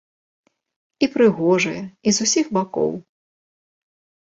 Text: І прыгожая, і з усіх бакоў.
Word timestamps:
І 1.07 1.09
прыгожая, 1.17 1.83
і 2.07 2.15
з 2.19 2.29
усіх 2.29 2.45
бакоў. 2.59 2.91